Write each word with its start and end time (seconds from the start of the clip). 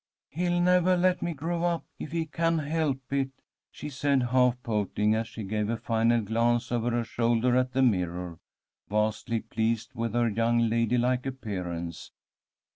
"He'll 0.29 0.59
nevah 0.59 0.95
let 0.97 1.21
me 1.21 1.31
grow 1.35 1.63
up 1.63 1.85
if 1.99 2.11
he 2.11 2.25
can 2.25 2.57
help 2.57 3.13
it," 3.13 3.29
she 3.69 3.87
said, 3.89 4.23
half 4.31 4.57
pouting, 4.63 5.13
as 5.13 5.27
she 5.27 5.43
gave 5.43 5.69
a 5.69 5.77
final 5.77 6.21
glance 6.21 6.71
over 6.71 6.89
her 6.89 7.03
shoulder 7.03 7.55
at 7.55 7.73
the 7.73 7.83
mirror, 7.83 8.39
vastly 8.89 9.41
pleased 9.41 9.93
with 9.93 10.15
her 10.15 10.27
young 10.27 10.69
ladylike 10.69 11.27
appearance. 11.27 12.09